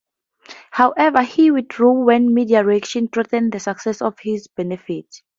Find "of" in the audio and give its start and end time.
4.01-4.17